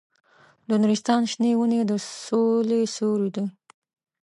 د 0.67 0.69
نورستان 0.81 1.21
شنې 1.31 1.51
ونې 1.57 1.81
د 1.89 1.91
سولې 2.25 2.81
سیوري 2.95 3.29
دي. 3.35 3.45